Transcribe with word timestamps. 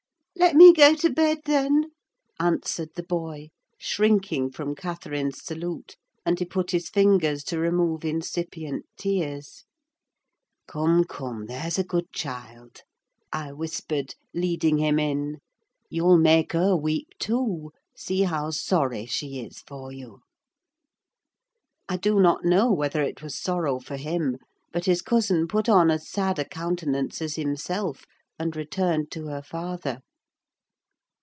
"Let 0.33 0.55
me 0.55 0.73
go 0.73 0.95
to 0.95 1.09
bed, 1.11 1.41
then," 1.45 1.91
answered 2.39 2.89
the 2.95 3.03
boy, 3.03 3.49
shrinking 3.77 4.49
from 4.49 4.73
Catherine's 4.73 5.43
salute; 5.43 5.97
and 6.25 6.39
he 6.39 6.45
put 6.45 6.71
his 6.71 6.89
fingers 6.89 7.43
to 7.43 7.43
his 7.43 7.43
eyes 7.43 7.43
to 7.49 7.59
remove 7.59 8.03
incipient 8.03 8.87
tears. 8.97 9.65
"Come, 10.67 11.03
come, 11.03 11.45
there's 11.45 11.77
a 11.77 11.83
good 11.83 12.11
child," 12.11 12.81
I 13.31 13.51
whispered, 13.51 14.15
leading 14.33 14.79
him 14.79 14.97
in. 14.97 15.41
"You'll 15.91 16.17
make 16.17 16.53
her 16.53 16.75
weep 16.75 17.09
too—see 17.19 18.23
how 18.23 18.49
sorry 18.49 19.05
she 19.05 19.41
is 19.41 19.59
for 19.67 19.91
you!" 19.91 20.21
I 21.87 21.97
do 21.97 22.19
not 22.19 22.43
know 22.45 22.71
whether 22.73 23.03
it 23.03 23.21
was 23.21 23.37
sorrow 23.39 23.77
for 23.79 23.95
him, 23.97 24.37
but 24.73 24.85
his 24.85 25.03
cousin 25.03 25.47
put 25.47 25.69
on 25.69 25.91
as 25.91 26.09
sad 26.09 26.39
a 26.39 26.45
countenance 26.45 27.21
as 27.21 27.35
himself, 27.35 28.05
and 28.39 28.55
returned 28.55 29.11
to 29.11 29.27
her 29.27 29.43
father. 29.43 29.99